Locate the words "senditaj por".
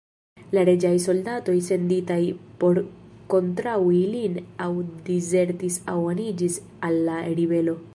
1.67-2.81